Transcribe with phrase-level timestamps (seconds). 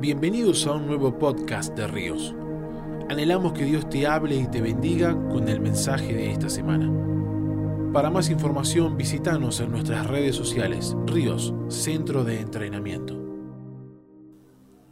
[0.00, 2.32] Bienvenidos a un nuevo podcast de Ríos.
[3.08, 6.88] Anhelamos que Dios te hable y te bendiga con el mensaje de esta semana.
[7.92, 13.20] Para más información visítanos en nuestras redes sociales Ríos, Centro de Entrenamiento.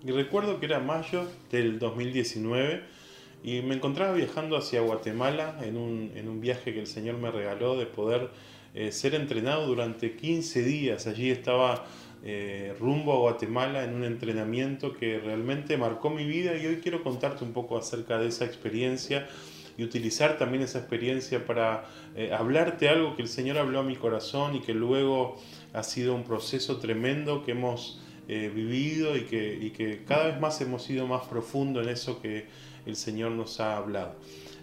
[0.04, 2.82] Y recuerdo que era mayo del 2019
[3.44, 7.30] y me encontraba viajando hacia Guatemala en un, en un viaje que el Señor me
[7.30, 8.30] regaló de poder
[8.74, 11.06] eh, ser entrenado durante 15 días.
[11.06, 11.86] Allí estaba
[12.24, 17.02] eh, rumbo a Guatemala en un entrenamiento que realmente marcó mi vida y hoy quiero
[17.02, 19.28] contarte un poco acerca de esa experiencia
[19.76, 21.84] y utilizar también esa experiencia para
[22.16, 25.36] eh, hablarte algo que el Señor habló a mi corazón y que luego
[25.74, 30.40] ha sido un proceso tremendo que hemos eh, vivido y que, y que cada vez
[30.40, 32.46] más hemos ido más profundo en eso que
[32.86, 34.16] el Señor nos ha hablado.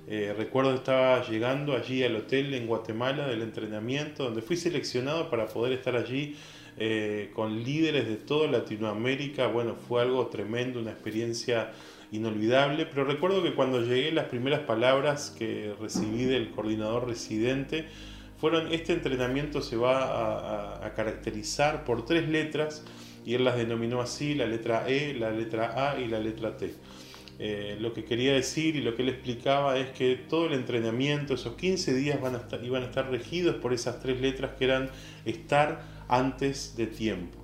[0.08, 5.48] recuerdo que estaba llegando allí al hotel en Guatemala del entrenamiento, donde fui seleccionado para
[5.48, 6.36] poder estar allí
[6.78, 9.48] eh, con líderes de toda Latinoamérica.
[9.48, 11.72] Bueno, fue algo tremendo, una experiencia
[12.12, 17.86] inolvidable, pero recuerdo que cuando llegué las primeras palabras que recibí del coordinador residente
[18.38, 22.84] fueron, este entrenamiento se va a, caracterizar por tres letras
[23.26, 26.74] y él las denominó así, la letra E, la letra A y la letra T.
[27.40, 31.34] Eh, lo que quería decir y lo que él explicaba es que todo el entrenamiento,
[31.34, 34.66] esos 15 días van a estar, iban a estar regidos por esas tres letras que
[34.66, 34.90] eran
[35.26, 37.40] estar antes de tiempo.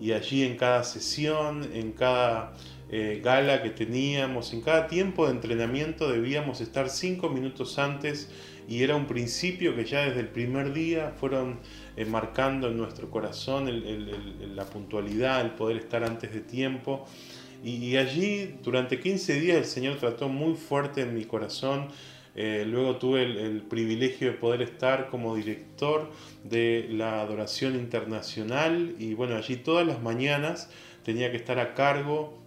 [0.00, 2.54] Y allí en cada sesión, en cada
[2.90, 8.30] eh, gala que teníamos, en cada tiempo de entrenamiento debíamos estar cinco minutos antes
[8.68, 11.58] y era un principio que ya desde el primer día fueron
[11.96, 13.68] eh, marcando en nuestro corazón
[14.54, 17.06] la puntualidad, el poder estar antes de tiempo.
[17.64, 21.88] Y, allí durante 15 días el Señor trató muy fuerte en mi corazón.
[22.40, 26.08] Eh, luego tuve el, privilegio de poder estar como director
[26.44, 30.70] de la adoración internacional y bueno, allí todas las mañanas
[31.02, 32.38] tenía que estar a cargo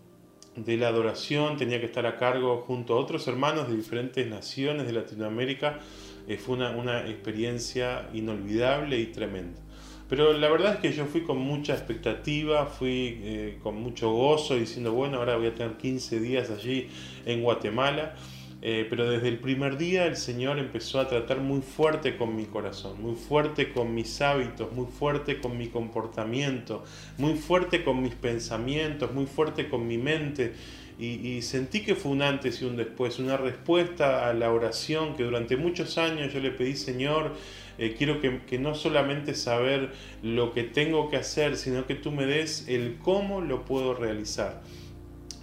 [0.55, 4.87] de la adoración, tenía que estar a cargo junto a otros hermanos de diferentes naciones
[4.87, 5.79] de Latinoamérica.
[6.25, 9.59] Eh, fue una, una experiencia inolvidable y tremenda.
[10.07, 14.55] Pero la verdad es que yo fui con mucha expectativa, fui eh, con mucho gozo
[14.55, 16.87] diciendo, bueno, ahora voy a tener 15 días allí
[17.25, 18.15] en Guatemala.
[18.63, 22.45] Eh, pero desde el primer día el Señor empezó a tratar muy fuerte con mi
[22.45, 26.83] corazón, muy fuerte con mis hábitos, muy fuerte con mi comportamiento,
[27.17, 30.53] muy fuerte con mis pensamientos, muy fuerte con mi mente.
[30.99, 35.23] Y, sentí que fue un antes y un después, una respuesta a la oración que
[35.23, 37.31] durante muchos años yo le pedí, Señor,
[37.79, 39.89] eh, quiero que, que, no solamente saber
[40.21, 44.61] lo que tengo que hacer, sino que tú me des el cómo lo puedo realizar.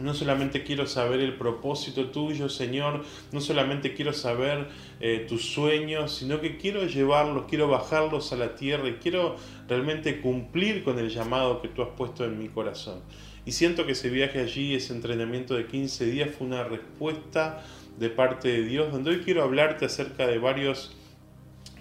[0.00, 4.68] No solamente quiero saber el propósito tuyo, Señor, no solamente quiero saber
[5.00, 9.36] eh, tus sueños, sino que quiero llevarlos, quiero bajarlos a la tierra y quiero
[9.66, 13.00] realmente cumplir con el llamado que tú has puesto en mi corazón.
[13.44, 17.64] Y siento que ese viaje allí, ese entrenamiento de 15 días, fue una respuesta
[17.98, 20.94] de parte de Dios, donde hoy quiero hablarte acerca de varios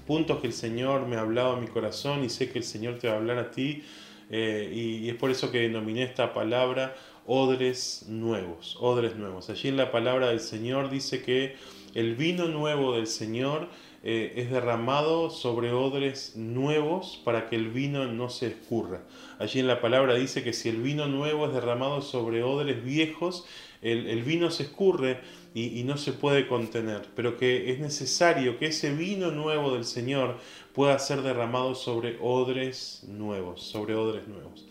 [0.07, 2.97] puntos que el Señor me ha hablado a mi corazón y sé que el Señor
[2.97, 3.83] te va a hablar a ti.
[4.29, 6.95] Eh, y, es por eso que denominé esta palabra
[7.27, 9.49] odres nuevos, odres nuevos.
[9.49, 11.55] Allí en la palabra del Señor dice que
[11.93, 13.67] el vino nuevo del Señor
[14.03, 19.01] eh, es derramado sobre odres nuevos para que el vino no se escurra.
[19.39, 23.45] Allí en la palabra dice que si el vino nuevo es derramado sobre odres viejos,
[23.81, 25.19] el, vino se escurre
[25.53, 29.85] y, y, no se puede contener, pero que es necesario que ese vino nuevo del
[29.85, 30.37] Señor
[30.73, 34.66] pueda ser derramado sobre odres nuevos, sobre odres nuevos.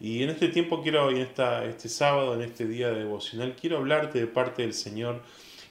[0.00, 3.78] Y en este tiempo quiero, en esta, este sábado, en este día de devocional, quiero
[3.78, 5.22] hablarte de parte del Señor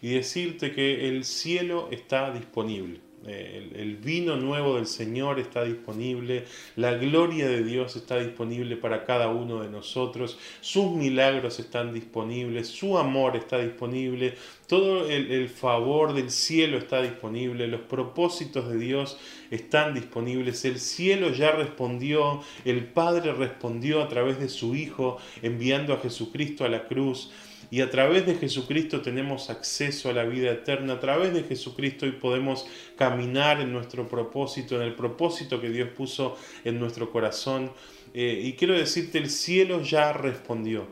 [0.02, 3.07] y decirte que el cielo está disponible.
[3.26, 6.46] Eh, el, vino nuevo del Señor está disponible,
[6.76, 12.68] la gloria de Dios está disponible para cada uno de nosotros, sus milagros están disponibles,
[12.68, 14.36] su amor está disponible,
[14.68, 19.18] todo el, el favor del cielo está disponible, los propósitos de Dios
[19.50, 25.94] están disponibles, el cielo ya respondió, el Padre respondió a través de su Hijo enviando
[25.94, 27.32] a Jesucristo a la cruz
[27.70, 32.06] y a través de Jesucristo tenemos acceso a la vida eterna, a través de Jesucristo
[32.06, 32.66] y podemos
[32.96, 37.72] caminar en nuestro propósito, en el propósito que Dios puso en nuestro corazón.
[38.14, 40.88] Eh, y quiero decirte, el cielo ya respondió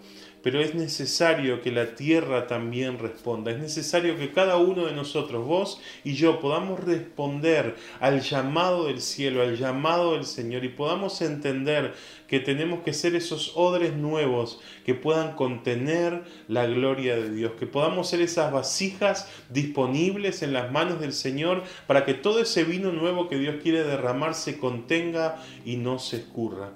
[0.46, 3.50] pero es necesario que la tierra también responda.
[3.50, 9.02] Es necesario que cada uno de nosotros, vos y yo, podamos responder al llamado del
[9.02, 11.96] cielo, al llamado del Señor y podamos entender
[12.28, 17.66] que tenemos que ser esos odres nuevos que puedan contener la gloria de Dios, que
[17.66, 22.92] podamos ser esas vasijas disponibles en las manos del Señor para que todo ese vino
[22.92, 26.70] nuevo que Dios quiere derramar se contenga y no se escurra.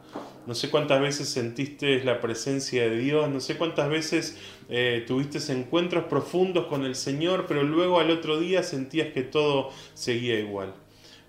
[0.49, 4.35] No sé cuántas veces sentiste la presencia de Dios, no sé cuántas veces
[4.67, 9.69] eh, tuviste encuentros profundos con el Señor, pero luego al otro día sentías que todo
[9.93, 10.73] seguía igual.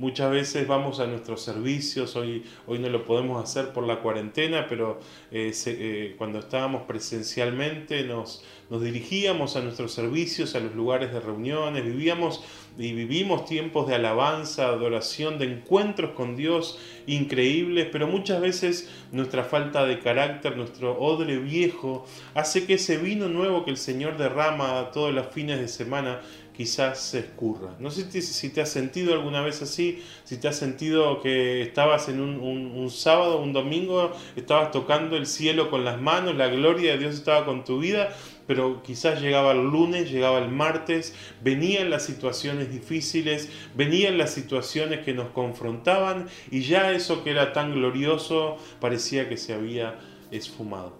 [0.00, 4.66] Muchas veces vamos a nuestros servicios, hoy, hoy no lo podemos hacer por la cuarentena,
[4.66, 4.98] pero
[5.30, 11.20] eh, eh, cuando estábamos presencialmente nos, nos dirigíamos a nuestros servicios, a los lugares de
[11.20, 12.42] reuniones, vivíamos
[12.78, 19.44] y vivimos tiempos de alabanza, adoración, de encuentros con Dios increíbles, pero muchas veces nuestra
[19.44, 24.92] falta de carácter, nuestro odre viejo, hace que ese vino nuevo que el Señor derrama
[24.92, 26.22] todos los fines de semana
[26.60, 27.74] quizás se escurra.
[27.78, 32.10] No sé si te has sentido alguna vez así, si te has sentido que estabas
[32.10, 36.98] en un, sábado, un domingo, estabas tocando el cielo con las manos, la gloria de
[36.98, 38.14] Dios estaba con tu vida,
[38.46, 45.00] pero quizás llegaba el lunes, llegaba el martes, venían las situaciones difíciles, venían las situaciones
[45.00, 49.98] que nos confrontaban y ya eso que era tan glorioso parecía que se había
[50.30, 50.99] esfumado.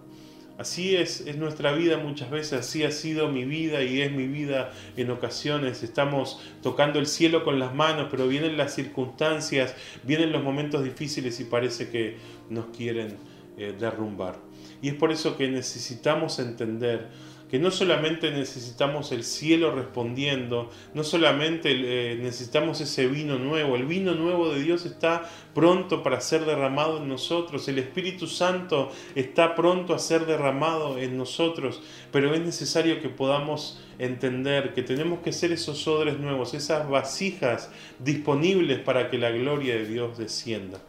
[0.61, 4.27] Así es, es nuestra vida muchas veces, así ha sido mi vida y es mi
[4.27, 5.81] vida en ocasiones.
[5.81, 9.73] Estamos tocando el cielo con las manos, pero vienen las circunstancias,
[10.03, 12.17] vienen los momentos difíciles y parece que
[12.51, 13.17] nos quieren
[13.57, 14.37] eh, derrumbar.
[14.83, 17.07] Y es por eso que necesitamos entender
[17.51, 23.85] que no solamente necesitamos el cielo respondiendo, no solamente eh, necesitamos ese vino nuevo, el
[23.85, 29.53] vino nuevo de Dios está pronto para ser derramado en nosotros, el Espíritu Santo está
[29.53, 35.33] pronto a ser derramado en nosotros, pero es necesario que podamos entender que tenemos que
[35.33, 37.69] ser esos odres nuevos, esas vasijas
[37.99, 40.79] disponibles para que la gloria de Dios descienda.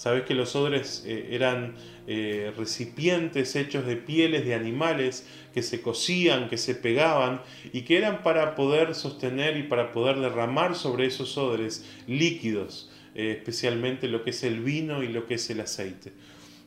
[0.00, 1.74] Sabes que los odres eh, eran
[2.06, 7.42] eh, recipientes hechos de pieles de animales que se cosían, que se pegaban
[7.74, 13.34] y que eran para poder sostener y para poder derramar sobre esos odres líquidos, eh,
[13.36, 16.12] especialmente lo que es el vino y lo que es el aceite.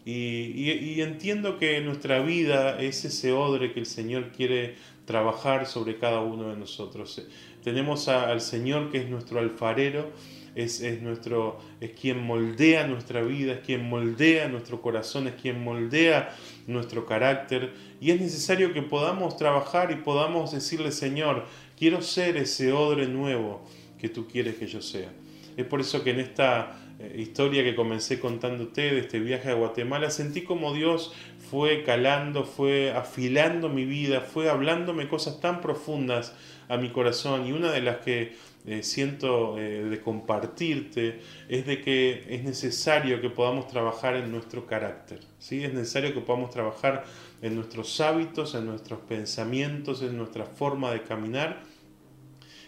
[0.06, 4.76] Y, entiendo que nuestra vida es ese odre que el Señor quiere
[5.06, 7.20] trabajar sobre cada uno de nosotros.
[7.64, 10.12] Tenemos al Señor que es nuestro alfarero
[10.56, 16.36] es, nuestro, es quien moldea nuestra vida, es quien moldea nuestro corazón, es quien moldea
[16.68, 17.74] nuestro carácter.
[18.00, 21.46] Y es necesario que podamos trabajar y podamos decirle, Señor,
[21.78, 23.66] quiero ser ese odre nuevo
[23.98, 25.12] que tú quieres que yo sea.
[25.58, 29.54] Es por eso que en esta eh, historia que comencé contándote de este viaje a
[29.54, 31.14] Guatemala, sentí como Dios
[31.50, 36.36] fue calando, fue afilando mi vida, fue hablándome cosas tan profundas
[36.70, 41.20] a mi corazón y una de las que eh, siento eh, de compartirte
[41.50, 45.64] es de que es necesario que podamos trabajar en nuestro carácter, ¿sí?
[45.64, 47.04] es necesario que podamos trabajar
[47.42, 51.64] en nuestros hábitos, en nuestros pensamientos, en nuestra forma de caminar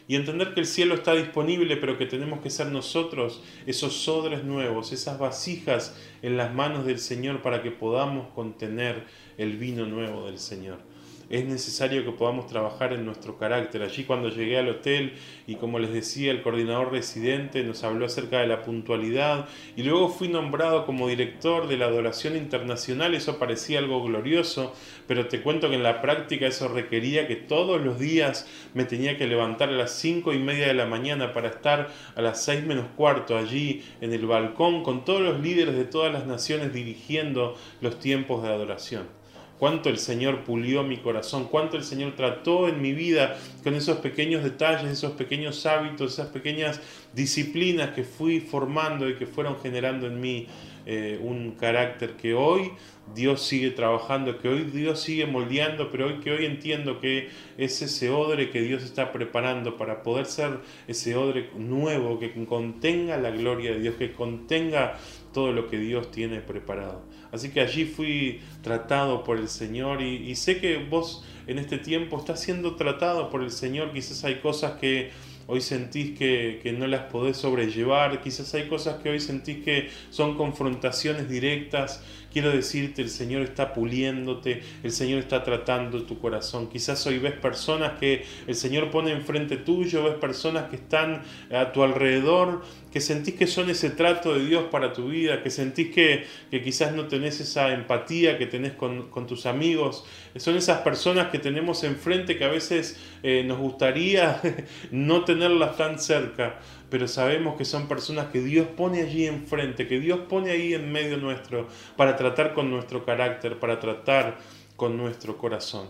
[0.07, 4.43] y entender que el cielo está disponible, pero que tenemos que ser nosotros esos sodres
[4.43, 9.03] nuevos, esas vasijas en las manos del Señor para que podamos contener
[9.37, 10.94] el vino nuevo del Señor
[11.29, 13.81] es necesario que podamos trabajar en nuestro carácter.
[13.81, 15.13] Allí cuando llegué al hotel
[15.47, 20.09] y como les decía, el coordinador residente nos habló acerca de la puntualidad y luego
[20.09, 24.73] fui nombrado como director de la adoración internacional, eso parecía algo glorioso,
[25.07, 29.17] pero te cuento que en la práctica eso requería que todos los días me tenía
[29.17, 32.63] que levantar a las cinco y media de la mañana para estar a las seis
[32.63, 37.55] menos cuarto allí en el balcón con todos los líderes de todas las naciones dirigiendo
[37.81, 39.24] los tiempos de adoración
[39.59, 43.97] cuánto el Señor pulió mi corazón, cuánto el Señor trató en mi vida con esos
[43.97, 46.81] pequeños detalles, esos pequeños hábitos, esas pequeñas
[47.13, 50.47] disciplinas que fui formando y que fueron generando en mí
[50.87, 52.71] eh, un carácter que hoy
[53.15, 57.81] Dios sigue trabajando, que hoy Dios sigue moldeando, pero hoy que hoy entiendo que es
[57.81, 63.31] ese odre que Dios está preparando para poder ser ese odre nuevo que contenga la
[63.31, 64.99] gloria de Dios, que contenga
[65.35, 67.01] todo lo que Dios tiene preparado.
[67.33, 72.17] Así que allí fui tratado por el Señor y, sé que vos en este tiempo
[72.17, 73.91] estás siendo tratado por el Señor.
[73.91, 75.11] Quizás hay cosas que
[75.47, 79.89] hoy sentís que, que, no las podés sobrellevar, quizás hay cosas que hoy sentís que
[80.09, 82.01] son confrontaciones directas
[82.35, 86.67] Quiero decirte, el Señor está puliéndote, el Señor está tratando tu corazón.
[86.67, 91.71] Quizás hoy ves personas que el Señor pone enfrente tuyo, ves personas que están a
[91.71, 92.61] tu alrededor,
[92.91, 96.61] que sentís que son ese trato de Dios para tu vida, que sentís que, que
[96.61, 100.03] quizás no tenés esa empatía que tenés con, tus amigos.
[100.35, 104.41] Son esas personas que tenemos enfrente que a veces eh, nos gustaría
[104.91, 109.99] no tenerlas tan cerca pero sabemos que son personas que Dios pone allí enfrente, que
[109.99, 114.37] Dios pone ahí en medio nuestro para tratar con nuestro carácter, para tratar
[114.75, 115.89] con nuestro corazón.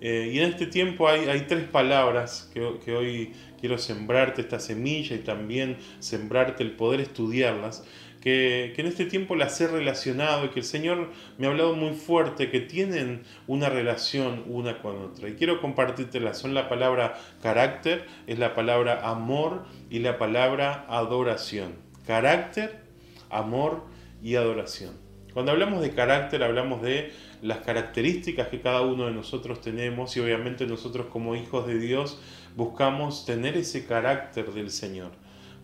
[0.00, 5.14] Eh, y en este tiempo hay, tres palabras que, que, hoy quiero sembrarte esta semilla
[5.14, 7.84] y también sembrarte el poder estudiarlas,
[8.22, 11.94] que, en este tiempo las he relacionado y que el Señor me ha hablado muy
[11.94, 15.28] fuerte, que tienen una relación una con otra.
[15.28, 16.38] Y quiero compartírtelas.
[16.38, 21.74] Son la palabra carácter, es la palabra amor y la palabra adoración.
[22.06, 22.80] Carácter,
[23.28, 23.84] amor
[24.22, 25.02] y adoración.
[25.34, 27.10] Cuando hablamos de carácter hablamos de
[27.40, 32.20] las características que cada uno de nosotros tenemos y obviamente nosotros como hijos de Dios
[32.54, 35.10] buscamos tener ese carácter del Señor.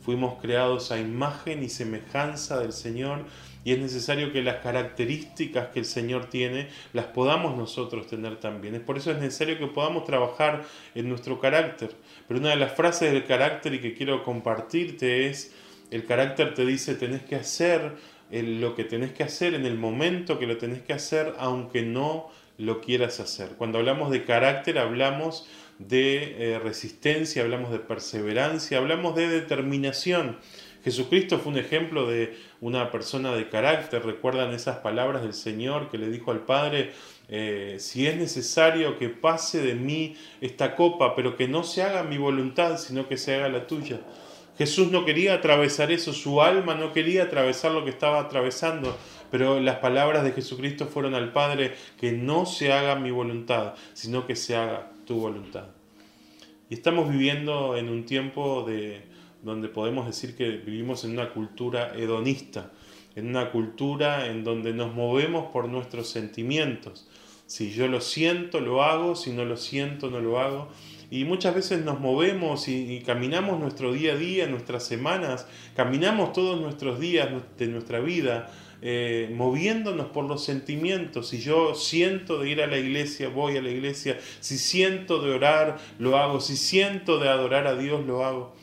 [0.09, 3.27] Fuimos creados a imagen y semejanza del Señor
[3.62, 8.75] y es necesario que las características que el Señor tiene las podamos nosotros tener también.
[8.75, 11.91] Es por eso es necesario que podamos trabajar en nuestro carácter.
[12.27, 15.55] Pero una de las frases del carácter y que quiero compartirte es,
[15.91, 17.97] el carácter te dice tenés que hacer
[18.31, 22.31] lo que tenés que hacer en el momento que lo tenés que hacer, aunque no
[22.57, 23.50] lo quieras hacer.
[23.59, 25.47] Cuando hablamos de carácter hablamos
[25.79, 30.39] de eh, resistencia, hablamos de perseverancia, hablamos de determinación.
[30.85, 34.05] Jesucristo fue un ejemplo de una persona de carácter.
[34.05, 36.93] Recuerdan esas palabras del Señor que le dijo al Padre,
[37.29, 42.03] eh, si es necesario que pase de mí esta copa, pero que no se haga
[42.05, 44.01] mi voluntad, sino que se haga la tuya.
[44.57, 48.97] Jesús no quería atravesar eso, su alma no quería atravesar lo que estaba atravesando,
[49.31, 54.27] pero las palabras de Jesucristo fueron al Padre, que no se haga mi voluntad, sino
[54.27, 55.69] que se haga tu voluntad.
[56.69, 59.00] Y estamos viviendo en un tiempo de,
[59.43, 62.73] donde podemos decir que vivimos en una cultura hedonista,
[63.17, 67.09] en una cultura en donde nos movemos por nuestros sentimientos.
[67.47, 70.69] Si yo lo siento, lo hago, si no lo siento, no lo hago.
[71.11, 76.61] Y muchas veces nos movemos y, caminamos nuestro día a día, nuestras semanas, caminamos todos
[76.61, 78.50] nuestros días de nuestra vida,
[78.81, 81.29] eh, moviéndonos por los sentimientos.
[81.29, 84.19] Si yo siento de ir a la iglesia, voy a la iglesia.
[84.41, 86.41] Si siento de orar, lo hago.
[86.41, 88.55] Si siento de adorar a Dios, lo hago.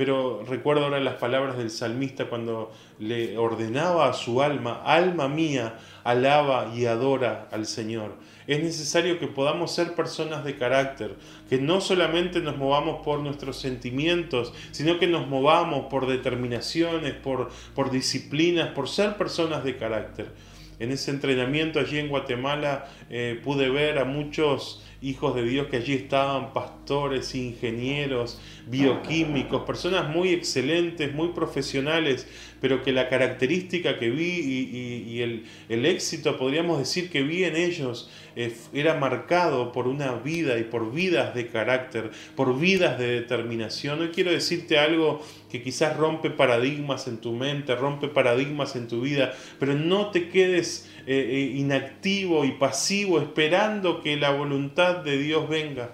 [0.00, 5.74] Pero recuerdo ahora las palabras del salmista cuando le ordenaba a su alma, alma mía,
[6.04, 8.14] alaba y adora al Señor.
[8.46, 11.16] Es necesario que podamos ser personas de carácter,
[11.50, 17.50] que no solamente nos movamos por nuestros sentimientos, sino que nos movamos por determinaciones, por,
[17.74, 20.32] por disciplinas, por ser personas de carácter.
[20.78, 25.76] En ese entrenamiento allí en Guatemala eh, pude ver a muchos hijos de Dios que
[25.76, 32.28] allí estaban, pastores, ingenieros, bioquímicos, personas muy excelentes, muy profesionales,
[32.60, 38.08] pero que la característica que vi y, el, éxito, podríamos decir que vi en ellos,
[38.36, 44.00] eh, era marcado por una vida y por vidas de carácter, por vidas de determinación.
[44.00, 49.00] Hoy quiero decirte algo que quizás rompe paradigmas en tu mente, rompe paradigmas en tu
[49.00, 55.18] vida, pero no te quedes eh, eh, inactivo y pasivo esperando que la voluntad de
[55.18, 55.90] Dios venga.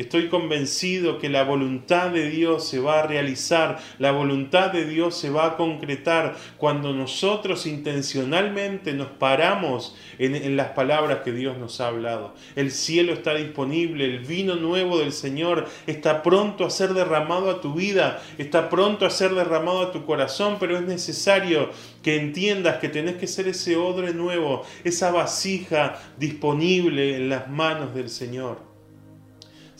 [0.00, 5.14] Estoy convencido que la voluntad de Dios se va a realizar, la voluntad de Dios
[5.14, 11.82] se va a concretar cuando nosotros intencionalmente nos paramos en, las palabras que Dios nos
[11.82, 12.34] ha hablado.
[12.56, 17.60] El cielo está disponible, el vino nuevo del Señor está pronto a ser derramado a
[17.60, 21.68] tu vida, está pronto a ser derramado a tu corazón, pero es necesario
[22.02, 27.94] que entiendas que tenés que ser ese odre nuevo, esa vasija disponible en las manos
[27.94, 28.69] del Señor.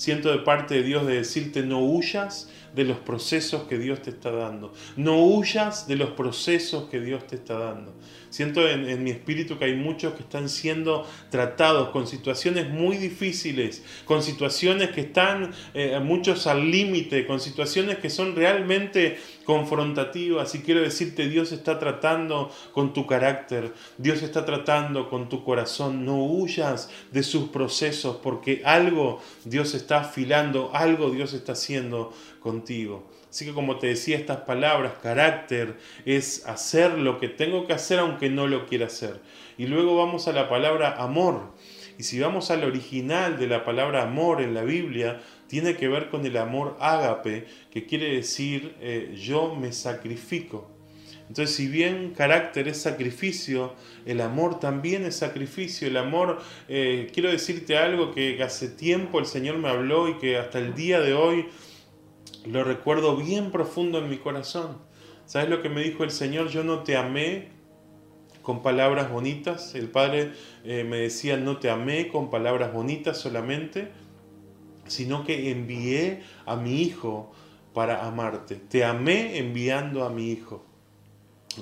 [0.00, 4.08] Siento de parte de Dios de decirte no huyas de los procesos que Dios te
[4.08, 4.72] está dando.
[4.96, 7.92] No huyas de los procesos que Dios te está dando.
[8.30, 13.82] Siento en, mi espíritu que hay muchos que están siendo tratados con situaciones muy difíciles,
[14.04, 20.54] con situaciones que están eh, muchos al límite, con situaciones que son realmente confrontativas.
[20.54, 26.04] Y quiero decirte, Dios está tratando con tu carácter, Dios está tratando con tu corazón.
[26.04, 33.10] No huyas de sus procesos porque algo Dios está afilando, algo Dios está haciendo contigo.
[33.30, 38.00] Así que como te decía, estas palabras, carácter, es hacer lo que tengo que hacer
[38.00, 39.20] aunque no lo quiera hacer.
[39.56, 41.54] Y luego vamos a la palabra amor.
[41.96, 46.08] Y si vamos al original de la palabra amor en la Biblia, tiene que ver
[46.08, 50.68] con el amor ágape, que quiere decir eh, yo me sacrifico.
[51.28, 55.86] Entonces, si bien carácter es sacrificio, el amor también es sacrificio.
[55.86, 60.38] El amor, eh, quiero decirte algo que hace tiempo el Señor me habló y que
[60.38, 61.46] hasta el día de hoy
[62.46, 64.78] lo recuerdo bien profundo en mi corazón.
[65.26, 66.48] ¿Sabes lo que me dijo el Señor?
[66.48, 67.48] Yo no te amé
[68.42, 69.74] con palabras bonitas.
[69.74, 70.32] El Padre
[70.64, 73.88] eh, me decía, no te amé con palabras bonitas solamente,
[74.86, 77.30] sino que envié a mi Hijo
[77.74, 78.56] para amarte.
[78.56, 80.64] Te amé enviando a mi Hijo.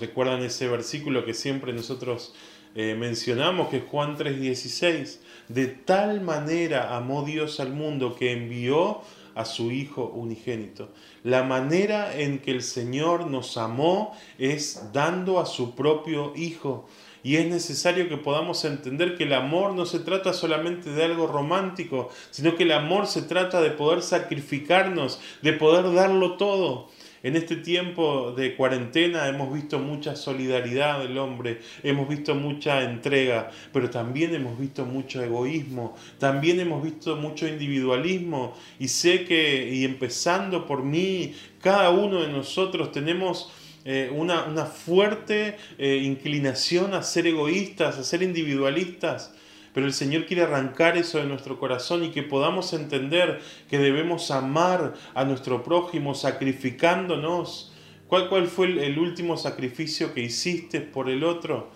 [0.01, 2.35] ¿Recuerdan ese versículo que siempre nosotros
[2.75, 9.01] Eh, mencionamos que Juan 3:16, de tal manera amó Dios al mundo que envió
[9.39, 10.89] a su Hijo unigénito.
[11.23, 16.89] La manera en que el Señor nos amó es dando a su propio Hijo.
[17.23, 21.29] Y es necesario que podamos entender que el amor no se trata solamente de algo
[21.29, 26.89] romántico, sino que el amor se trata de poder sacrificarnos, de poder darlo todo.
[27.23, 33.51] En este tiempo de cuarentena hemos visto mucha solidaridad del hombre, hemos visto mucha entrega,
[33.73, 39.85] pero también hemos visto mucho egoísmo, también hemos visto mucho individualismo y sé que, y
[39.85, 43.51] empezando por mí, cada uno de nosotros tenemos
[43.85, 49.33] eh, una, fuerte eh, inclinación a ser egoístas, a ser individualistas.
[49.75, 54.31] Pero el Señor quiere arrancar eso de nuestro corazón y que podamos entender que debemos
[54.31, 57.73] amar a nuestro prójimo sacrificándonos.
[58.07, 61.71] ¿Cuál, cuál fue el, último sacrificio que hiciste por el otro?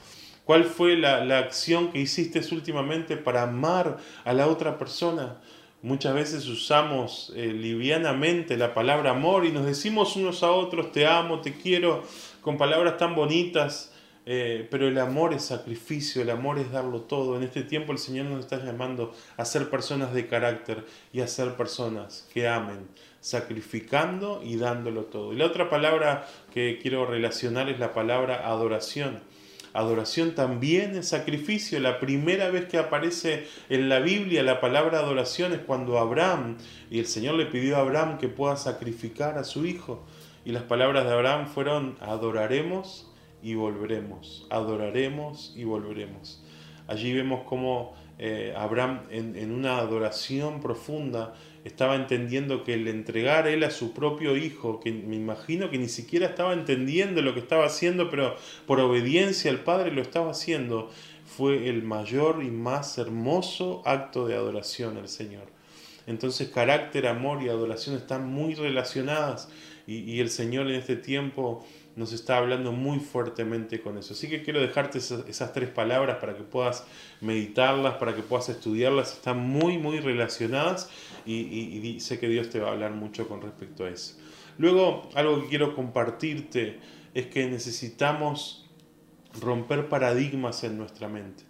[0.44, 5.40] ¿Cuál fue la, la acción que hiciste últimamente para amar a la otra persona?
[5.82, 11.08] Muchas veces usamos eh, livianamente la palabra amor y nos decimos unos a otros, te
[11.08, 12.04] amo, te quiero,
[12.40, 13.91] con palabras tan bonitas,
[14.24, 17.36] eh, pero el amor es sacrificio, el amor es darlo todo.
[17.36, 21.26] En este tiempo el Señor nos está llamando a ser personas de carácter y a
[21.26, 22.86] ser personas que amen,
[23.20, 25.32] sacrificando y dándolo todo.
[25.32, 29.20] Y la otra palabra que quiero relacionar es la palabra adoración.
[29.74, 31.80] Adoración también es sacrificio.
[31.80, 36.58] La primera vez que aparece en la Biblia la palabra adoración es cuando Abraham,
[36.90, 40.04] y el Señor le pidió a Abraham que pueda sacrificar a su hijo.
[40.44, 43.11] Y las palabras de Abraham fueron, adoraremos
[43.42, 46.42] y volveremos, adoraremos y volveremos.
[46.86, 51.34] Allí vemos cómo eh, Abraham en, una adoración profunda
[51.64, 55.88] estaba entendiendo que el entregar él a su propio hijo, que me imagino que ni
[55.88, 60.90] siquiera estaba entendiendo lo que estaba haciendo, pero por obediencia al Padre lo estaba haciendo,
[61.24, 65.46] fue el mayor y más hermoso acto de adoración al Señor.
[66.06, 69.48] Entonces carácter, amor y adoración están muy relacionadas
[69.86, 74.14] y el Señor en este tiempo nos está hablando muy fuertemente con eso.
[74.14, 76.84] Así que quiero dejarte esas, tres palabras para que puedas
[77.20, 79.12] meditarlas, para que puedas estudiarlas.
[79.12, 80.90] Están muy, muy relacionadas
[81.26, 84.16] y, sé que Dios te va a hablar mucho con respecto a eso.
[84.58, 86.78] Luego, algo que quiero compartirte
[87.14, 88.70] es que necesitamos
[89.40, 91.44] romper paradigmas en nuestra mente.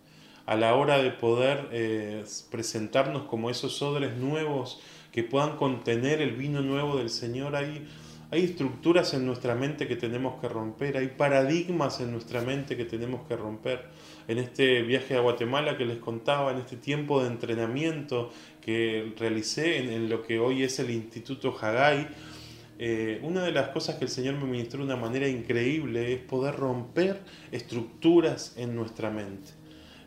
[0.44, 4.80] A la hora de poder eh, presentarnos como esos odres nuevos
[5.12, 7.86] que puedan contener el vino nuevo del Señor ahí,
[8.32, 12.86] hay estructuras en nuestra mente que tenemos que romper, hay paradigmas en nuestra mente que
[12.86, 13.84] tenemos que romper.
[14.26, 18.30] En este viaje a Guatemala que les contaba, en este tiempo de entrenamiento
[18.62, 22.08] que realicé en, lo que hoy es el Instituto Hagai,
[22.78, 26.20] eh, una de las cosas que el Señor me ministró de una manera increíble es
[26.20, 29.50] poder romper estructuras en nuestra mente.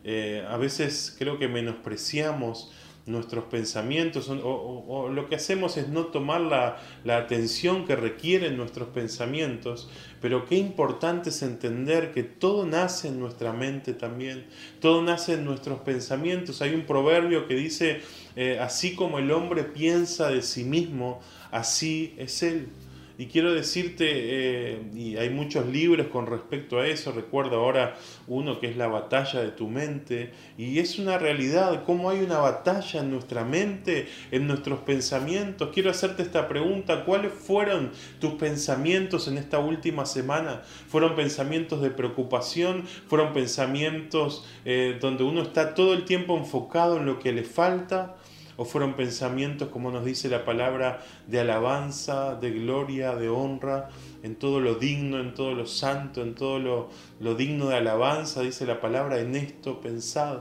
[0.04, 2.72] Eh, a veces creo que menospreciamos
[3.06, 8.90] nuestros pensamientos o, lo que hacemos es no tomar la, la, atención que requieren nuestros
[8.90, 9.90] pensamientos,
[10.22, 14.46] pero qué importante es entender que todo nace en nuestra mente también,
[14.80, 16.62] todo nace en nuestros pensamientos.
[16.64, 18.02] Hay un proverbio que dice,
[18.36, 22.70] eh, así como el hombre piensa de sí mismo, así es él.
[23.18, 27.96] Y quiero decirte, eh, y hay muchos libros con respecto a eso, recuerdo ahora
[28.28, 32.40] uno que es La batalla de tu mente, y es una realidad, cómo hay una
[32.40, 35.70] batalla en nuestra mente, en nuestros pensamientos.
[35.74, 40.64] Quiero hacerte esta pregunta, ¿cuáles fueron tus pensamientos en esta última semana?
[40.90, 42.84] ¿Fueron pensamientos de preocupación?
[43.08, 48.18] ¿Fueron pensamientos eh, donde uno está todo el tiempo enfocado en lo que le falta?
[48.58, 53.90] O fueron pensamientos, como nos dice la palabra, de alabanza, de gloria, de honra,
[54.24, 58.66] en todo lo digno, en todo lo santo, en todo lo, digno de alabanza, dice
[58.66, 60.40] la palabra, en esto pensad.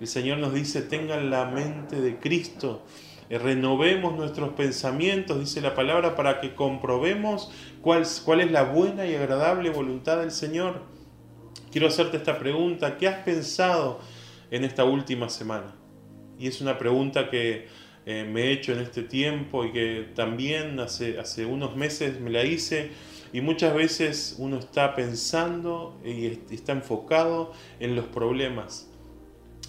[0.00, 2.82] El Señor nos dice, tengan la mente de Cristo,
[3.28, 7.50] eh, renovemos nuestros pensamientos, dice la palabra, para que comprobemos
[7.80, 10.82] cuál, cuál es la buena y agradable voluntad del Señor.
[11.72, 13.98] Quiero hacerte esta pregunta, ¿qué has pensado
[14.50, 15.75] en esta última semana?
[16.38, 17.66] Y es una pregunta que
[18.04, 22.30] eh, me he hecho en este tiempo y que también hace, hace unos meses me
[22.30, 22.90] la hice.
[23.32, 28.88] Y muchas veces uno está pensando y está enfocado en los problemas.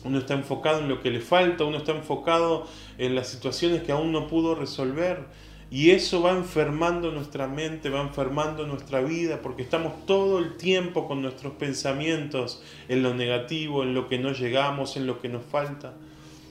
[0.04, 3.92] Uno está enfocado en lo que le falta, uno está enfocado en las situaciones que
[3.92, 5.26] aún no pudo resolver.
[5.70, 11.08] Y eso va enfermando nuestra mente, va enfermando nuestra vida, porque estamos todo el tiempo
[11.08, 15.44] con nuestros pensamientos en lo negativo, en lo que no llegamos, en lo que nos
[15.44, 15.96] falta.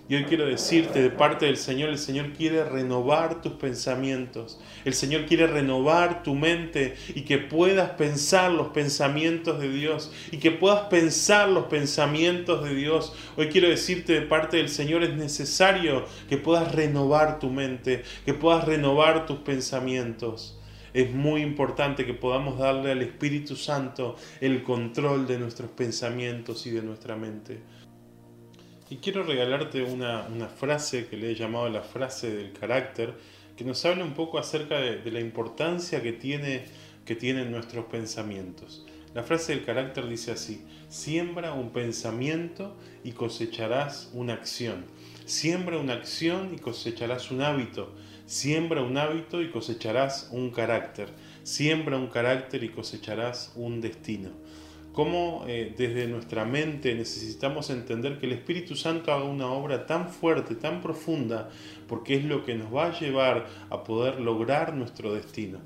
[0.08, 4.60] Y hoy quiero decirte de parte del Señor, el Señor quiere renovar tus pensamientos.
[4.84, 10.36] El Señor quiere renovar tu mente y que puedas pensar los pensamientos de Dios y
[10.36, 13.14] que puedas pensar los pensamientos de Dios.
[13.36, 18.32] Hoy quiero decirte de parte del Señor es necesario que puedas renovar tu mente, que
[18.32, 20.56] puedas renovar tus pensamientos.
[20.94, 26.70] Es muy importante que podamos darle al Espíritu Santo el control de nuestros pensamientos y
[26.70, 27.58] de nuestra mente.
[28.88, 33.14] Y quiero regalarte una, frase que le he llamado la frase del carácter,
[33.56, 36.64] que nos habla un poco acerca de, la importancia que, tiene,
[37.04, 38.86] que tienen nuestros pensamientos.
[39.12, 44.84] La frase del carácter dice así, siembra un pensamiento y cosecharás una acción.
[45.24, 47.92] Siembra una acción y cosecharás un hábito.
[48.26, 51.08] Siembra un hábito y cosecharás un carácter.
[51.42, 54.30] Siembra un carácter y cosecharás un destino
[54.96, 60.08] cómo eh, desde nuestra mente necesitamos entender que el Espíritu Santo haga una obra tan
[60.08, 61.50] fuerte, tan profunda,
[61.86, 65.58] porque es lo que nos va a llevar a poder lograr nuestro destino.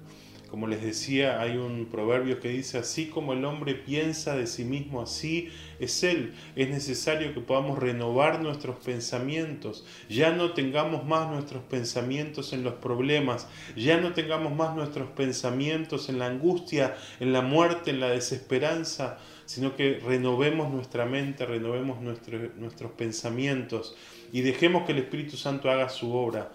[0.50, 4.64] Como les decía, hay un proverbio que dice, así como el hombre piensa de sí
[4.64, 6.34] mismo, así es él.
[6.56, 9.86] Es necesario que podamos renovar nuestros pensamientos.
[10.08, 16.08] Ya no tengamos más nuestros pensamientos en los problemas, ya no tengamos más nuestros pensamientos
[16.08, 22.00] en la angustia, en la muerte, en la desesperanza, sino que renovemos nuestra mente, renovemos
[22.00, 23.96] nuestros pensamientos
[24.32, 26.50] y dejemos que el Espíritu Santo haga su obra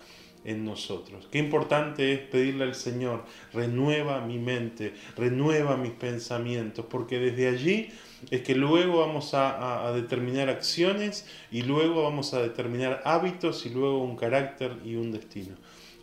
[0.45, 1.27] en nosotros.
[1.31, 7.89] Qué importante es pedirle al Señor, renueva mi mente, renueva mis pensamientos, porque desde allí
[8.31, 14.03] es que luego vamos a, determinar acciones y luego vamos a determinar hábitos y luego
[14.03, 15.55] un carácter y un destino.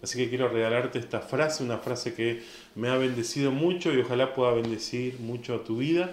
[0.02, 2.42] Así que quiero regalarte esta frase, una frase que
[2.74, 6.10] me ha bendecido mucho y ojalá pueda bendecir mucho a tu vida.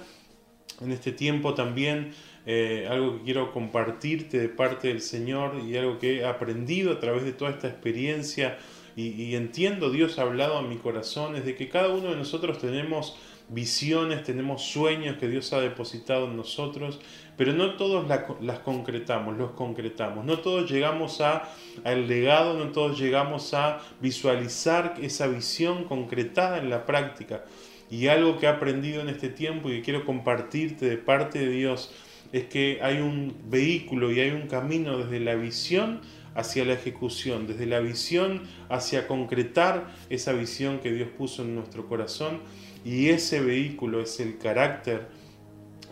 [0.82, 2.14] En este tiempo también
[2.46, 7.00] eh, algo que quiero compartirte de parte del Señor y algo que he aprendido a
[7.00, 8.58] través de toda esta experiencia
[8.96, 12.60] y, entiendo Dios ha hablado a mi corazón es de que cada uno de nosotros
[12.60, 13.16] tenemos
[13.48, 17.00] visiones, tenemos sueños que Dios ha depositado en nosotros,
[17.38, 18.08] pero no todos
[18.42, 21.50] las concretamos, los concretamos, no todos llegamos a,
[21.84, 27.44] al legado, no todos llegamos a visualizar esa visión concretada en la práctica.
[27.90, 31.50] Y algo que he aprendido en este tiempo y que quiero compartirte de parte de
[31.50, 31.92] Dios
[32.32, 36.02] es que hay un vehículo y hay un camino desde la visión
[36.36, 41.88] hacia la ejecución, desde la visión hacia concretar esa visión que Dios puso en nuestro
[41.88, 42.40] corazón.
[42.86, 45.08] Y ese vehículo es el carácter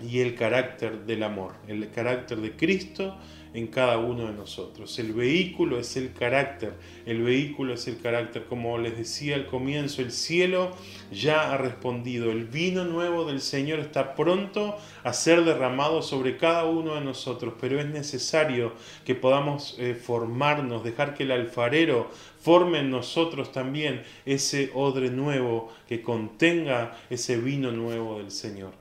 [0.07, 3.17] y el carácter del amor, el carácter de Cristo
[3.57, 4.99] en cada uno de nosotros.
[4.99, 6.73] El vehículo es el carácter,
[7.07, 8.45] el vehículo es el carácter.
[8.45, 10.75] Como les decía al comienzo, el cielo
[11.11, 16.65] ya ha respondido, el vino nuevo del Señor está pronto a ser derramado sobre cada
[16.65, 18.73] uno de nosotros, pero es necesario
[19.05, 25.73] que podamos eh, formarnos, dejar que el alfarero forme en nosotros también ese odre nuevo
[25.87, 28.71] que contenga ese vino nuevo del Señor.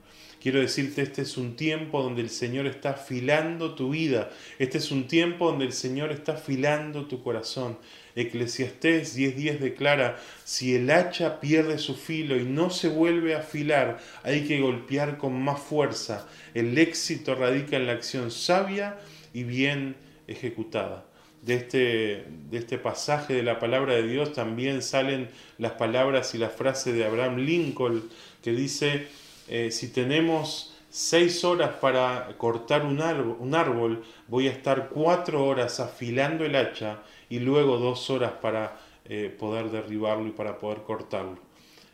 [0.47, 4.29] Quiero decirte, este es un tiempo donde el Señor está afilando tu vida.
[4.59, 7.77] Este es un tiempo donde el Señor está afilando tu corazón.
[8.15, 13.99] Eclesiastés 10:10 declara, si el hacha pierde su filo y no se vuelve a afilar,
[14.23, 16.29] hay que golpear con más fuerza.
[16.53, 18.97] El éxito radica en la acción sabia
[19.33, 21.03] y bien ejecutada.
[21.41, 26.37] De este, de este pasaje de la palabra de Dios también salen las palabras y
[26.37, 28.09] la frase de Abraham Lincoln
[28.41, 29.07] que dice,
[29.47, 36.45] eh, si tenemos seis horas para cortar un árbol, voy a estar cuatro horas afilando
[36.45, 41.37] el hacha y luego dos horas para eh, poder derribarlo y para poder cortarlo.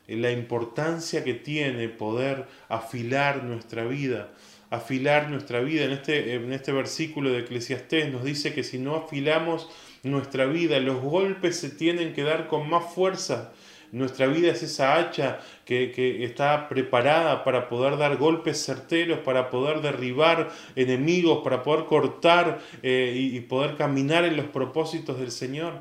[0.07, 4.31] Eh, la importancia que tiene poder afilar nuestra vida,
[4.69, 5.85] afilar nuestra vida.
[5.85, 9.69] En este, en este versículo de Eclesiastés nos dice que si no afilamos
[10.03, 13.53] nuestra vida, los golpes se tienen que dar con más fuerza
[13.93, 19.81] nuestra vida es esa hacha que, está preparada para poder dar golpes certeros, para poder
[19.81, 25.73] derribar enemigos, para poder cortar eh, y poder caminar en los propósitos del Señor.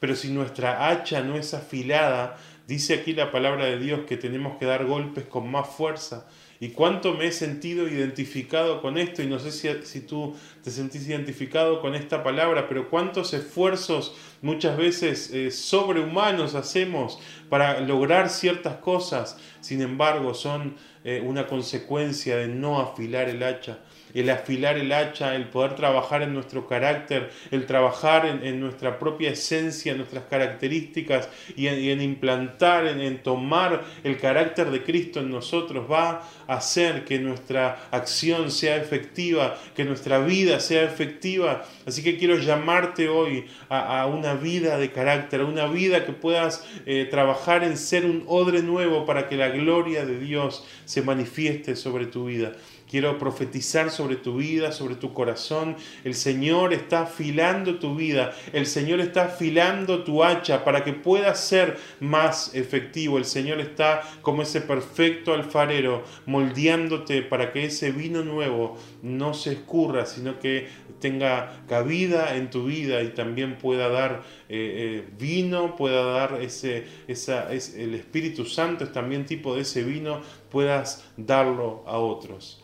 [0.00, 4.58] Pero si nuestra hacha no es afilada, dice aquí la palabra de Dios que tenemos
[4.58, 6.26] que dar golpes con más fuerza
[6.60, 10.70] y cuánto me he sentido identificado con esto, y no sé si, si, tú te
[10.70, 17.18] sentís identificado con esta palabra, pero cuántos esfuerzos muchas veces eh, sobrehumanos hacemos
[17.48, 23.78] para lograr ciertas cosas, sin embargo son eh, una consecuencia de no afilar el hacha
[24.14, 29.30] el afilar el hacha, el poder trabajar en nuestro carácter, el trabajar en, nuestra propia
[29.30, 36.22] esencia, nuestras características y en, implantar, en, tomar el carácter de Cristo en nosotros, va
[36.50, 41.64] hacer que nuestra acción sea efectiva, que nuestra vida sea efectiva.
[41.86, 46.66] Así que quiero llamarte hoy a, una vida de carácter, a una vida que puedas
[46.86, 51.76] eh, trabajar en ser un odre nuevo para que la gloria de Dios se manifieste
[51.76, 52.52] sobre tu vida.
[52.90, 55.76] Quiero profetizar sobre tu vida, sobre tu corazón.
[56.02, 58.34] El Señor está afilando tu vida.
[58.52, 63.16] El Señor está afilando tu hacha para que puedas ser más efectivo.
[63.16, 69.52] El Señor está como ese perfecto alfarero moldeándote para que ese vino nuevo no se
[69.52, 70.66] escurra, sino que
[70.98, 76.86] tenga cabida en tu vida y también pueda dar eh, eh, vino, pueda dar ese,
[77.06, 82.59] esa, es, el Espíritu Santo es también tipo de ese vino, puedas darlo a otros.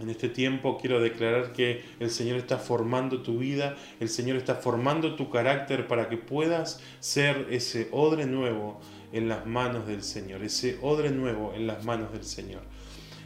[0.00, 4.54] En este tiempo quiero declarar que el Señor está formando tu vida, el Señor está
[4.54, 8.80] formando tu carácter para que puedas ser ese odre nuevo
[9.12, 12.62] en las manos del Señor, ese odre nuevo en las manos del Señor.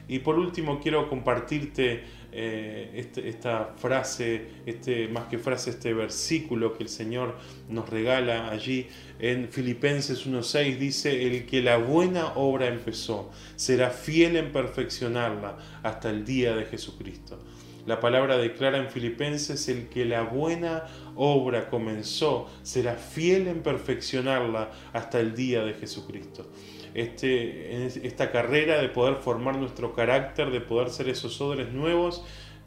[0.09, 2.05] Y por último quiero compartirte
[2.35, 7.37] eh, este, esta frase, este, más que frase, este versículo que el Señor
[7.69, 14.37] nos regala allí en Filipenses 1.6, dice, el que la buena obra empezó será fiel
[14.37, 17.39] en perfeccionarla hasta el día de Jesucristo.
[17.85, 20.85] La palabra declara en Filipenses, el que la buena
[21.17, 26.49] obra comenzó será fiel en perfeccionarla hasta el día de Jesucristo.
[26.95, 32.25] Este, esta carrera de poder formar nuestro carácter, de poder ser esos odres nuevos,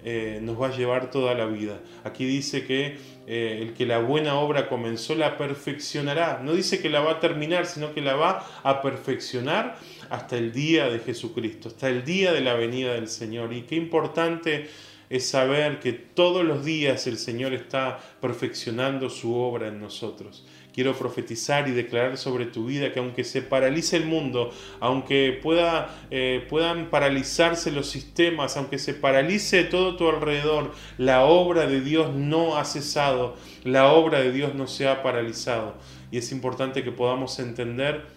[0.08, 1.80] eh, nos va a llevar toda la vida.
[2.04, 6.42] Aquí dice que eh, el que la buena obra comenzó la perfeccionará.
[6.44, 9.78] No dice que la va a terminar, sino que la va a perfeccionar
[10.12, 13.52] hasta el día de Jesucristo, hasta el día de la venida del Señor.
[13.52, 14.70] Y qué importante
[15.10, 20.46] es saber que todos los días el Señor está perfeccionando su obra en nosotros.
[20.76, 25.96] Quiero profetizar y declarar sobre tu vida que aunque se paralice el mundo, aunque pueda,
[26.12, 32.14] eh, puedan paralizarse los sistemas, aunque se paralice todo tu alrededor, la obra de Dios
[32.14, 35.76] no ha cesado, la obra de Dios no se ha paralizado.
[36.12, 38.08] Y es importante que podamos entender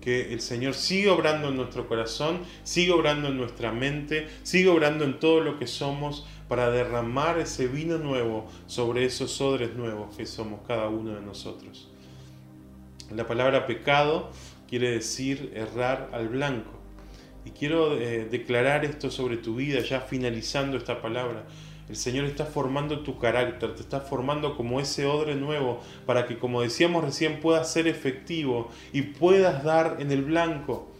[0.00, 5.04] que el Señor sigue obrando en nuestro corazón, sigue obrando en nuestra mente, sigue obrando
[5.04, 10.26] en todo lo que somos para derramar ese vino nuevo sobre esos odres nuevos que
[10.26, 11.88] somos cada uno de nosotros.
[13.14, 14.30] La palabra pecado
[14.68, 16.70] quiere decir errar al blanco.
[17.44, 21.44] Y quiero eh, declarar esto sobre tu vida, ya finalizando esta palabra.
[21.88, 26.38] El Señor está formando tu carácter, te está formando como ese odre nuevo para que,
[26.38, 30.92] como decíamos recién, puedas ser efectivo y puedas dar en el blanco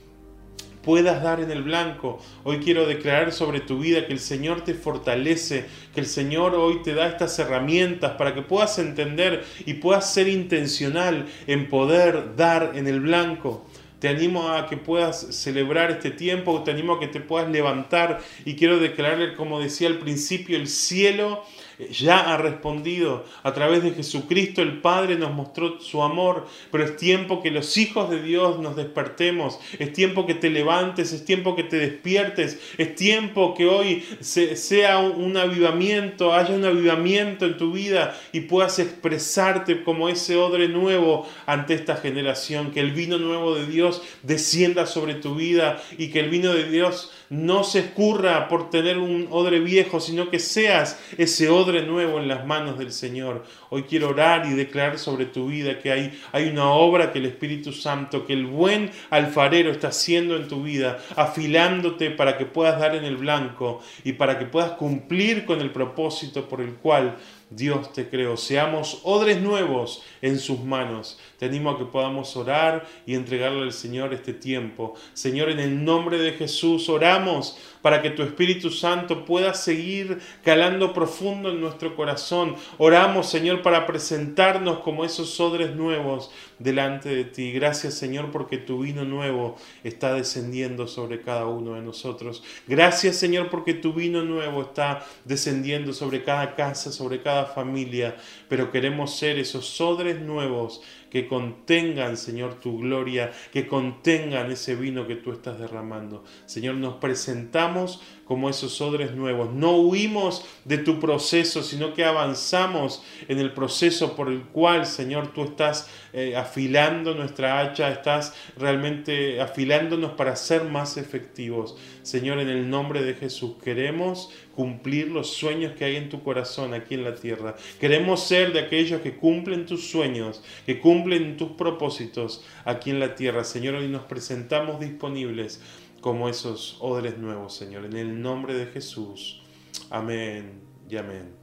[0.89, 2.19] puedas dar en el blanco.
[2.45, 6.83] Hoy quiero declarar sobre tu vida que el Señor te fortalece, que el Señor hoy
[6.83, 12.73] te da estas herramientas para que puedas entender y puedas ser intencional en poder dar
[12.75, 13.67] en el blanco.
[13.99, 18.21] Te animo a que puedas celebrar este tiempo, te animo a que te puedas levantar
[18.45, 21.45] y quiero declararle, como decía al principio, el cielo
[21.91, 23.25] ya ha respondido.
[23.43, 27.77] A través de Jesucristo el Padre nos mostró su amor, pero es tiempo que los
[27.77, 32.61] hijos de Dios nos despertemos, es tiempo que te levantes, es tiempo que te despiertes,
[32.79, 38.79] es tiempo que hoy sea un avivamiento, haya un avivamiento en tu vida y puedas
[38.79, 43.88] expresarte como ese odre nuevo ante esta generación, que el vino nuevo de Dios
[44.23, 48.99] descienda sobre tu vida y que el vino de Dios no se escurra por tener
[48.99, 53.45] un odre viejo, sino que seas ese odre nuevo en las manos del Señor.
[53.71, 57.27] Hoy quiero orar y declarar sobre tu vida que hay, hay una obra que el
[57.27, 62.81] Espíritu Santo, que el buen alfarero está haciendo en tu vida, afilándote para que puedas
[62.81, 67.17] dar en el blanco y para que puedas cumplir con el propósito por el cual
[67.51, 68.37] Dios te creó.
[68.37, 71.19] Seamos odres nuevos en sus manos.
[71.39, 74.95] Te animo a que podamos orar y entregarle al Señor este tiempo.
[75.15, 80.93] Señor, en el nombre de Jesús oramos para que tu Espíritu Santo pueda seguir calando
[80.93, 82.57] profundo en nuestro corazón.
[82.77, 87.53] Oramos, Señor, para presentarnos como esos odres nuevos delante de ti.
[87.53, 92.43] Gracias, Señor, porque tu vino nuevo está descendiendo sobre cada uno de nosotros.
[92.67, 98.17] Gracias, Señor, porque tu vino nuevo está descendiendo sobre cada casa, sobre cada familia.
[98.49, 105.07] Pero queremos ser esos odres nuevos que contengan, Señor, tu gloria, que contengan ese vino
[105.07, 106.25] que tú estás derramando.
[106.47, 109.55] Señor, nos presentamos como esos odres nuevos.
[109.55, 115.33] No huimos de tu proceso, sino que avanzamos en el proceso por el cual, Señor,
[115.33, 121.77] tú estás eh, afilando nuestra hacha, estás realmente afilándonos para ser más efectivos.
[122.03, 126.75] Señor, en el nombre de Jesús, queremos cumplir los sueños que hay en tu corazón
[126.75, 127.57] aquí en la tierra.
[127.81, 133.15] Queremos ser de aquellos que cumplen tus sueños, que cumplen tus propósitos aquí en la
[133.15, 133.45] tierra.
[133.45, 135.61] Señor, hoy nos presentamos disponibles
[136.01, 137.85] como esos odres nuevos, Señor.
[137.85, 139.43] En el nombre de Jesús.
[139.91, 141.39] Amén y amén.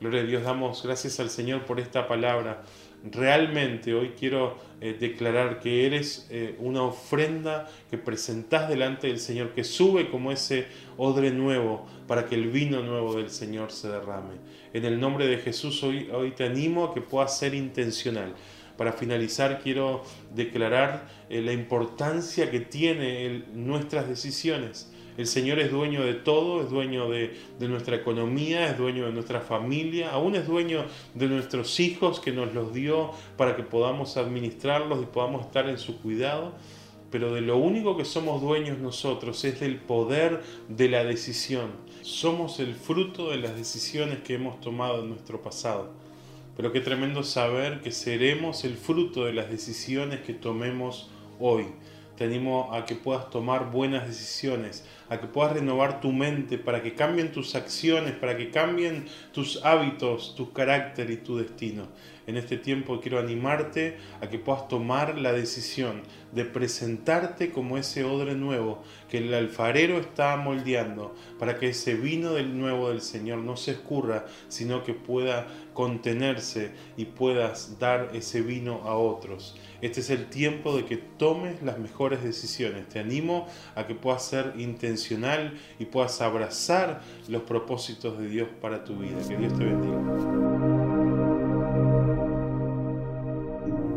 [0.00, 2.64] Gloria a Dios, damos gracias al Señor por esta palabra.
[3.04, 9.54] Realmente hoy quiero eh, declarar que eres eh, una ofrenda que presentás delante del Señor,
[9.54, 14.34] que sube como ese odre nuevo para que el vino nuevo del Señor se derrame.
[14.72, 18.34] En el nombre de Jesús hoy, te animo a que puedas ser intencional.
[18.82, 20.02] Para finalizar, quiero
[20.34, 24.90] declarar eh, la importancia que tienen nuestras decisiones.
[25.16, 29.40] El Señor es dueño de todo, es dueño de, nuestra economía, es dueño de nuestra
[29.40, 35.00] familia, aún es dueño de nuestros hijos que nos los dio para que podamos administrarlos
[35.00, 36.52] y podamos estar en su cuidado.
[37.12, 41.70] Pero de lo único que somos dueños nosotros es del poder de la decisión.
[42.00, 46.01] Somos el fruto de las decisiones que hemos tomado en nuestro pasado.
[46.56, 51.66] Pero qué tremendo saber que seremos el fruto de las decisiones que tomemos hoy.
[52.16, 56.82] Te animo a que puedas tomar buenas decisiones, a que puedas renovar tu mente para
[56.82, 61.88] que cambien tus acciones, para que cambien tus hábitos, tu carácter y tu destino.
[62.26, 68.04] En este tiempo quiero animarte a que puedas tomar la decisión de presentarte como ese
[68.04, 73.40] odre nuevo que el alfarero está moldeando para que ese vino del nuevo del Señor
[73.40, 79.56] no se escurra, sino que pueda contenerse y puedas dar ese vino a otros.
[79.82, 82.88] Este es el tiempo de que tomes las mejores decisiones.
[82.88, 85.01] Te animo a que puedas ser intencional
[85.78, 89.18] y puedas abrazar los propósitos de Dios para tu vida.
[89.26, 89.98] Que Dios te bendiga.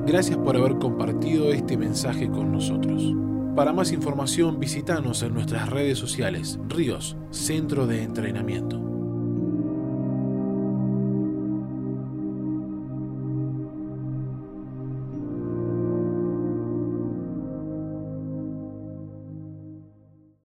[0.05, 3.13] Gracias por haber compartido este mensaje con nosotros.
[3.55, 8.94] Para más información visítanos en nuestras redes sociales, Ríos, Centro de Entrenamiento.